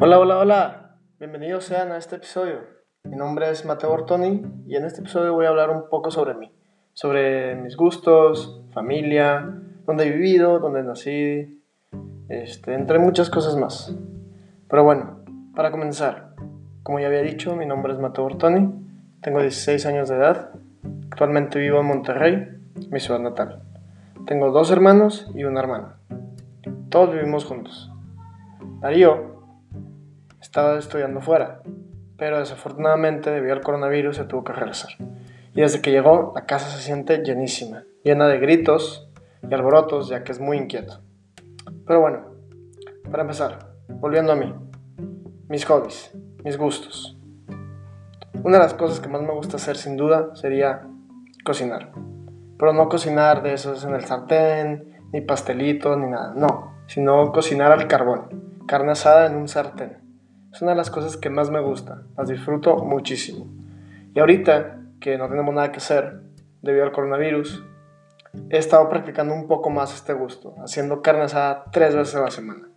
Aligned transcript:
Hola, 0.00 0.20
hola, 0.20 0.38
hola. 0.38 0.96
Bienvenidos 1.18 1.64
sean 1.64 1.90
a 1.90 1.96
este 1.96 2.14
episodio. 2.14 2.60
Mi 3.02 3.16
nombre 3.16 3.50
es 3.50 3.64
Mateo 3.64 3.90
Bortoni 3.90 4.44
y 4.64 4.76
en 4.76 4.84
este 4.84 5.00
episodio 5.00 5.34
voy 5.34 5.46
a 5.46 5.48
hablar 5.48 5.70
un 5.70 5.88
poco 5.88 6.12
sobre 6.12 6.34
mí, 6.34 6.52
sobre 6.92 7.56
mis 7.56 7.76
gustos, 7.76 8.62
familia, 8.70 9.60
dónde 9.84 10.06
he 10.06 10.12
vivido, 10.12 10.60
dónde 10.60 10.84
nací, 10.84 11.64
este, 12.28 12.74
entre 12.74 13.00
muchas 13.00 13.28
cosas 13.28 13.56
más. 13.56 13.92
Pero 14.68 14.84
bueno, 14.84 15.24
para 15.56 15.72
comenzar, 15.72 16.32
como 16.84 17.00
ya 17.00 17.08
había 17.08 17.22
dicho, 17.22 17.56
mi 17.56 17.66
nombre 17.66 17.92
es 17.92 17.98
Mateo 17.98 18.22
Bortoni, 18.22 18.72
tengo 19.20 19.40
16 19.40 19.84
años 19.86 20.08
de 20.08 20.14
edad, 20.14 20.52
actualmente 21.10 21.58
vivo 21.58 21.80
en 21.80 21.86
Monterrey, 21.86 22.48
mi 22.88 23.00
ciudad 23.00 23.18
natal. 23.18 23.64
Tengo 24.28 24.52
dos 24.52 24.70
hermanos 24.70 25.28
y 25.34 25.42
una 25.42 25.58
hermana. 25.58 25.98
Todos 26.88 27.12
vivimos 27.12 27.44
juntos. 27.44 27.90
Darío 28.80 29.37
estaba 30.40 30.78
estudiando 30.78 31.20
fuera, 31.20 31.62
pero 32.16 32.38
desafortunadamente 32.38 33.30
debido 33.30 33.54
al 33.54 33.62
coronavirus 33.62 34.16
se 34.16 34.24
tuvo 34.24 34.44
que 34.44 34.52
regresar. 34.52 34.90
Y 35.54 35.60
desde 35.60 35.80
que 35.80 35.90
llegó, 35.90 36.32
la 36.34 36.46
casa 36.46 36.68
se 36.68 36.82
siente 36.82 37.22
llenísima, 37.24 37.84
llena 38.04 38.28
de 38.28 38.38
gritos 38.38 39.08
y 39.48 39.54
alborotos, 39.54 40.08
ya 40.08 40.24
que 40.24 40.32
es 40.32 40.40
muy 40.40 40.56
inquieto. 40.56 41.00
Pero 41.86 42.00
bueno, 42.00 42.24
para 43.10 43.22
empezar, 43.22 43.70
volviendo 43.88 44.32
a 44.32 44.36
mí, 44.36 44.54
mis 45.48 45.64
hobbies, 45.64 46.12
mis 46.44 46.56
gustos. 46.56 47.18
Una 48.44 48.58
de 48.58 48.62
las 48.64 48.74
cosas 48.74 49.00
que 49.00 49.08
más 49.08 49.22
me 49.22 49.32
gusta 49.32 49.56
hacer 49.56 49.76
sin 49.76 49.96
duda 49.96 50.34
sería 50.34 50.86
cocinar. 51.44 51.92
Pero 52.58 52.72
no 52.72 52.88
cocinar 52.88 53.42
de 53.42 53.54
esos 53.54 53.84
en 53.84 53.94
el 53.94 54.04
sartén, 54.04 54.98
ni 55.12 55.20
pastelitos, 55.20 55.96
ni 55.96 56.08
nada, 56.08 56.34
no, 56.36 56.74
sino 56.86 57.32
cocinar 57.32 57.72
al 57.72 57.88
carbón, 57.88 58.62
carne 58.66 58.92
asada 58.92 59.26
en 59.26 59.36
un 59.36 59.48
sartén. 59.48 60.07
Es 60.52 60.62
una 60.62 60.72
de 60.72 60.76
las 60.76 60.90
cosas 60.90 61.16
que 61.16 61.30
más 61.30 61.50
me 61.50 61.60
gusta, 61.60 62.02
las 62.16 62.28
disfruto 62.28 62.76
muchísimo. 62.76 63.46
Y 64.14 64.20
ahorita 64.20 64.80
que 65.00 65.18
no 65.18 65.28
tenemos 65.28 65.54
nada 65.54 65.70
que 65.70 65.78
hacer 65.78 66.22
debido 66.62 66.84
al 66.84 66.92
coronavirus, 66.92 67.64
he 68.50 68.58
estado 68.58 68.88
practicando 68.88 69.34
un 69.34 69.46
poco 69.46 69.70
más 69.70 69.94
este 69.94 70.12
gusto, 70.12 70.54
haciendo 70.64 71.02
carne 71.02 71.22
asada 71.22 71.64
tres 71.70 71.94
veces 71.94 72.14
a 72.16 72.22
la 72.22 72.30
semana. 72.30 72.68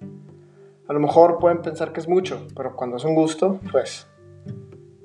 A 0.88 0.94
lo 0.94 1.00
mejor 1.00 1.39
pueden 1.39 1.61
pensar 1.61 1.94
que 1.94 2.02
es 2.02 2.08
mucho, 2.08 2.47
pero 2.55 2.75
cuando 2.75 2.97
es 2.97 3.05
un 3.05 3.16
gusto, 3.16 3.59
pues 3.72 4.08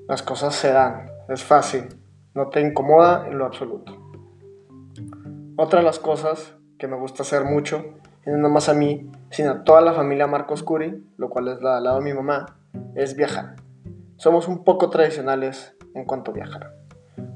las 0.07 0.21
cosas 0.21 0.53
se 0.53 0.71
dan, 0.71 1.09
es 1.29 1.43
fácil, 1.43 1.87
no 2.33 2.49
te 2.49 2.61
incomoda 2.61 3.27
en 3.27 3.37
lo 3.37 3.45
absoluto. 3.45 3.95
Otra 5.55 5.79
de 5.79 5.85
las 5.85 5.99
cosas 5.99 6.55
que 6.77 6.87
me 6.87 6.97
gusta 6.97 7.23
hacer 7.23 7.45
mucho, 7.45 7.95
no 8.35 8.49
más 8.49 8.67
a 8.67 8.73
mí, 8.73 9.09
sino 9.29 9.51
a 9.51 9.63
toda 9.63 9.81
la 9.81 9.93
familia 9.93 10.27
Marcos 10.27 10.63
Curi, 10.63 11.05
lo 11.17 11.29
cual 11.29 11.47
es 11.47 11.61
la 11.61 11.77
al 11.77 11.83
lado 11.85 11.99
de 11.99 12.03
mi 12.03 12.13
mamá, 12.13 12.57
es 12.95 13.15
viajar. 13.15 13.55
Somos 14.17 14.47
un 14.47 14.63
poco 14.63 14.89
tradicionales 14.89 15.75
en 15.93 16.05
cuanto 16.05 16.31
a 16.31 16.33
viajar. 16.33 16.73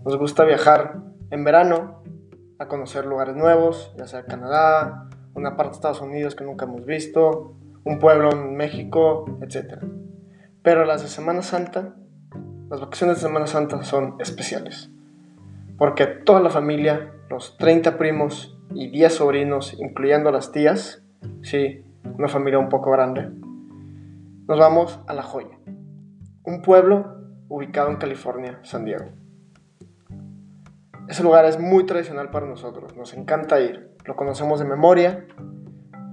Nos 0.03 0.17
gusta 0.17 0.43
viajar 0.43 0.99
en 1.29 1.43
verano 1.43 2.03
a 2.59 2.67
conocer 2.67 3.05
lugares 3.05 3.35
nuevos, 3.35 3.93
ya 3.97 4.07
sea 4.07 4.25
Canadá, 4.25 5.07
una 5.33 5.55
parte 5.55 5.71
de 5.71 5.75
Estados 5.75 6.01
Unidos 6.01 6.35
que 6.35 6.43
nunca 6.43 6.65
hemos 6.65 6.85
visto, 6.85 7.53
un 7.83 7.99
pueblo 7.99 8.31
en 8.31 8.55
México, 8.55 9.25
etc. 9.41 9.83
Pero 10.61 10.85
las 10.85 11.01
de 11.01 11.07
Semana 11.07 11.41
Santa, 11.41 11.95
las 12.69 12.81
vacaciones 12.81 13.17
de 13.17 13.23
Semana 13.23 13.47
Santa 13.47 13.83
son 13.83 14.15
especiales. 14.19 14.89
Porque 15.77 16.05
toda 16.05 16.41
la 16.41 16.49
familia, 16.49 17.13
los 17.29 17.57
30 17.57 17.97
primos 17.97 18.57
y 18.73 18.89
10 18.89 19.13
sobrinos, 19.13 19.75
incluyendo 19.79 20.31
las 20.31 20.51
tías, 20.51 21.03
sí, 21.41 21.83
una 22.17 22.27
familia 22.27 22.59
un 22.59 22.69
poco 22.69 22.91
grande, 22.91 23.29
nos 24.47 24.59
vamos 24.59 24.99
a 25.07 25.13
La 25.13 25.23
Joya, 25.23 25.57
un 26.43 26.61
pueblo 26.61 27.17
ubicado 27.47 27.89
en 27.89 27.97
California, 27.97 28.59
San 28.63 28.85
Diego. 28.85 29.05
Ese 31.07 31.23
lugar 31.23 31.45
es 31.45 31.59
muy 31.59 31.85
tradicional 31.85 32.29
para 32.29 32.45
nosotros, 32.45 32.95
nos 32.95 33.13
encanta 33.13 33.59
ir, 33.59 33.91
lo 34.05 34.15
conocemos 34.15 34.59
de 34.59 34.65
memoria, 34.65 35.25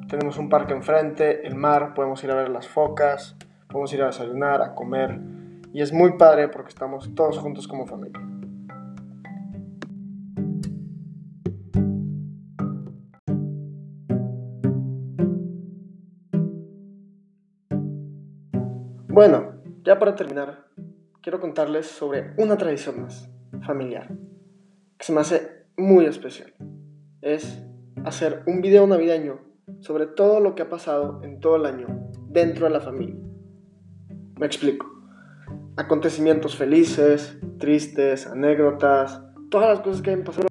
tenemos 0.09 0.39
un 0.39 0.49
parque 0.49 0.75
enfrente, 0.75 1.47
el 1.47 1.55
mar, 1.55 1.95
podemos 1.95 2.23
ir 2.25 2.31
a 2.31 2.35
ver 2.35 2.49
las 2.49 2.67
focas, 2.67 3.37
podemos 3.69 3.93
ir 3.93 4.03
a 4.03 4.07
desayunar, 4.07 4.63
a 4.63 4.75
comer, 4.75 5.21
y 5.73 5.83
es 5.83 5.93
muy 5.93 6.17
padre 6.17 6.49
porque 6.49 6.71
estamos 6.71 7.15
todos 7.15 7.39
juntos 7.39 7.69
como 7.69 7.87
familia. 7.87 8.28
Bueno, 19.19 19.55
ya 19.83 19.99
para 19.99 20.15
terminar, 20.15 20.69
quiero 21.23 21.41
contarles 21.41 21.87
sobre 21.87 22.35
una 22.37 22.57
tradición 22.57 23.03
más, 23.03 23.29
familiar, 23.67 24.07
que 24.97 25.05
se 25.05 25.13
me 25.13 25.23
hace 25.23 25.67
muy 25.77 26.05
especial. 26.05 26.55
Es 27.21 27.61
hacer 28.05 28.45
un 28.47 28.61
video 28.61 28.87
navideño 28.87 29.41
sobre 29.81 30.07
todo 30.07 30.39
lo 30.39 30.55
que 30.55 30.63
ha 30.63 30.69
pasado 30.69 31.21
en 31.25 31.41
todo 31.41 31.57
el 31.57 31.67
año 31.67 31.89
dentro 32.29 32.67
de 32.67 32.71
la 32.71 32.81
familia. 32.81 33.17
Me 34.39 34.47
explico. 34.47 34.87
Acontecimientos 35.77 36.55
felices, 36.55 37.41
tristes, 37.59 38.25
anécdotas, 38.25 39.21
todas 39.51 39.69
las 39.69 39.81
cosas 39.81 40.01
que 40.01 40.13
han 40.13 40.23
pasado 40.23 40.47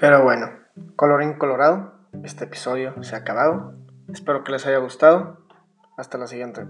Pero 0.00 0.22
bueno, 0.22 0.48
colorín 0.96 1.34
colorado, 1.34 1.92
este 2.24 2.44
episodio 2.44 2.94
se 3.02 3.14
ha 3.14 3.18
acabado. 3.18 3.74
Espero 4.08 4.44
que 4.44 4.52
les 4.52 4.66
haya 4.66 4.78
gustado. 4.78 5.46
Hasta 5.98 6.16
la 6.16 6.26
siguiente. 6.26 6.64